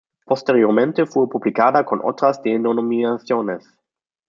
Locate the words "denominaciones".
2.41-3.69